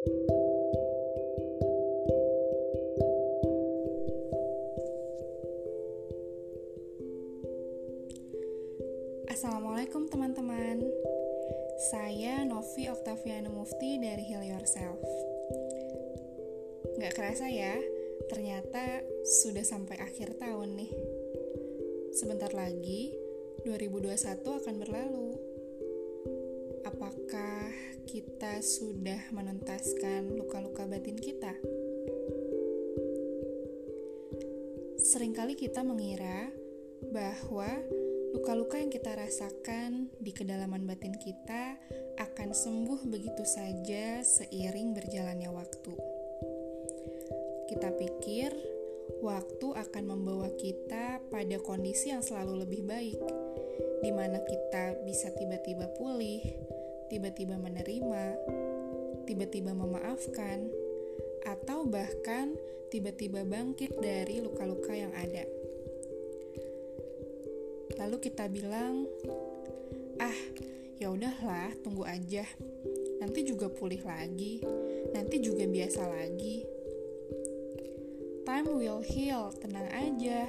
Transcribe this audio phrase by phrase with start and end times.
[0.00, 0.16] Assalamualaikum
[10.08, 10.80] teman-teman.
[11.92, 15.04] Saya Novi Oktaviana Mufti dari Heal Yourself.
[16.96, 17.76] Gak kerasa ya,
[18.32, 19.04] ternyata
[19.44, 20.92] sudah sampai akhir tahun nih.
[22.16, 23.12] Sebentar lagi
[23.68, 25.36] 2021 akan berlalu.
[26.88, 27.19] Apakah
[28.10, 31.54] kita sudah menuntaskan luka-luka batin kita?
[34.98, 36.50] Seringkali kita mengira
[37.14, 37.70] bahwa
[38.34, 41.78] luka-luka yang kita rasakan di kedalaman batin kita
[42.18, 45.94] akan sembuh begitu saja seiring berjalannya waktu.
[47.70, 48.50] Kita pikir
[49.22, 53.22] waktu akan membawa kita pada kondisi yang selalu lebih baik,
[54.02, 56.42] di mana kita bisa tiba-tiba pulih,
[57.10, 58.24] tiba-tiba menerima,
[59.26, 60.70] tiba-tiba memaafkan,
[61.42, 62.54] atau bahkan
[62.94, 65.44] tiba-tiba bangkit dari luka-luka yang ada.
[67.98, 69.04] Lalu kita bilang,
[70.22, 70.38] "Ah,
[70.96, 72.46] ya udahlah, tunggu aja.
[73.20, 74.62] Nanti juga pulih lagi.
[75.12, 76.64] Nanti juga biasa lagi."
[78.46, 80.48] Time will heal, tenang aja.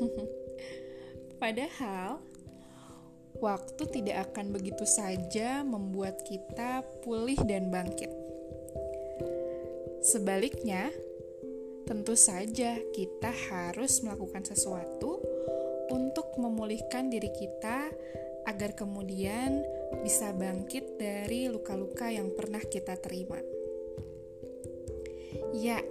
[1.42, 2.24] Padahal
[3.40, 8.10] waktu tidak akan begitu saja membuat kita pulih dan bangkit.
[10.00, 10.94] Sebaliknya,
[11.86, 15.22] tentu saja kita harus melakukan sesuatu
[15.90, 17.90] untuk memulihkan diri kita
[18.46, 19.62] agar kemudian
[20.02, 23.38] bisa bangkit dari luka-luka yang pernah kita terima.
[25.54, 25.82] Ya,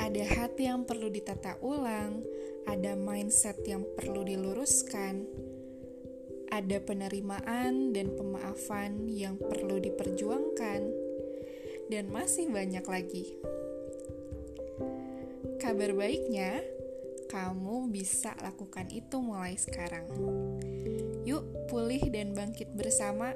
[0.00, 2.24] ada hati yang perlu ditata ulang,
[2.64, 5.24] ada mindset yang perlu diluruskan,
[6.50, 10.80] ada penerimaan dan pemaafan yang perlu diperjuangkan,
[11.90, 13.38] dan masih banyak lagi.
[15.62, 16.62] Kabar baiknya,
[17.30, 20.10] kamu bisa lakukan itu mulai sekarang.
[21.22, 23.32] Yuk, pulih dan bangkit bersama.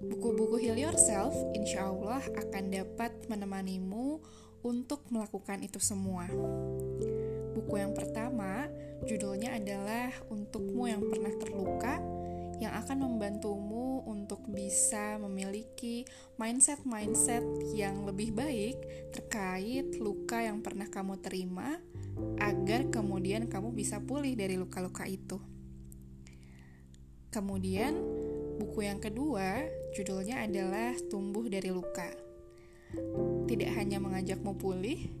[0.00, 4.22] Buku-buku Heal Yourself, insya Allah akan dapat menemanimu
[4.64, 6.24] untuk melakukan itu semua.
[7.60, 8.72] Buku yang pertama,
[9.04, 12.00] judulnya adalah Untukmu yang pernah terluka,
[12.56, 16.08] yang akan membantumu untuk bisa memiliki
[16.40, 17.44] mindset-mindset
[17.76, 18.80] yang lebih baik
[19.12, 21.76] terkait luka yang pernah kamu terima
[22.40, 25.36] agar kemudian kamu bisa pulih dari luka-luka itu.
[27.28, 27.92] Kemudian,
[28.56, 32.08] buku yang kedua judulnya adalah Tumbuh dari Luka.
[33.44, 35.19] Tidak hanya mengajakmu pulih,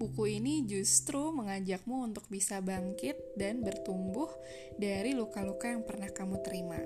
[0.00, 4.32] buku ini justru mengajakmu untuk bisa bangkit dan bertumbuh
[4.80, 6.80] dari luka-luka yang pernah kamu terima.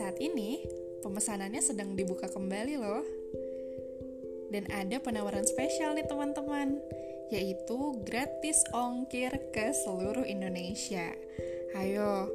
[0.00, 0.64] Saat ini,
[1.04, 3.04] pemesanannya sedang dibuka kembali loh.
[4.48, 6.80] Dan ada penawaran spesial nih teman-teman
[7.30, 11.14] yaitu gratis ongkir ke seluruh Indonesia.
[11.78, 12.26] Ayo,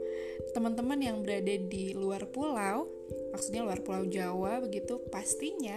[0.55, 2.87] teman-teman yang berada di luar pulau,
[3.35, 5.75] maksudnya luar pulau Jawa begitu, pastinya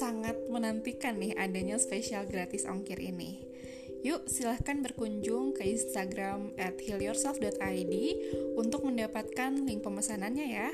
[0.00, 3.52] sangat menantikan nih adanya spesial gratis ongkir ini.
[4.02, 7.94] Yuk silahkan berkunjung ke Instagram at healyourself.id
[8.58, 10.70] untuk mendapatkan link pemesanannya ya.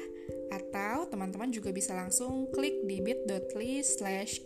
[0.49, 4.41] Atau teman-teman juga bisa langsung klik di bit.ly slash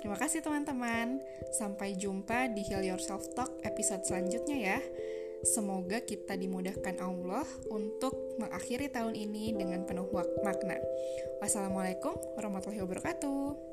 [0.00, 1.20] Terima kasih teman-teman.
[1.56, 4.80] Sampai jumpa di Heal Yourself Talk episode selanjutnya ya.
[5.40, 10.08] Semoga kita dimudahkan Allah untuk mengakhiri tahun ini dengan penuh
[10.44, 10.76] makna.
[11.40, 13.69] Wassalamualaikum warahmatullahi wabarakatuh.